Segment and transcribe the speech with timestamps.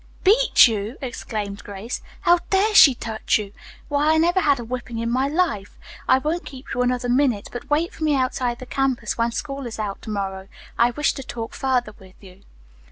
[0.23, 2.01] "Beat you!" exclaimed Grace.
[2.21, 3.51] "How dare she touch you?
[3.87, 5.77] Why, I never had a whipping in my life!
[6.09, 9.67] I won't keep you another minute, but wait for me outside the campus when school
[9.67, 10.47] is out to morrow.
[10.75, 12.41] I wish to talk further with you."